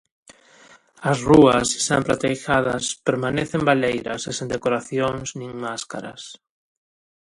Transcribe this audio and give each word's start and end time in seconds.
As 1.11 1.17
rúas 1.29 1.67
sempre 1.87 2.11
ateigadas 2.13 2.85
permanecen 3.07 3.61
baleiras 3.69 4.21
e 4.29 4.31
sen 4.37 4.47
decoracións 4.55 5.27
nin 5.39 5.51
máscaras. 5.65 6.21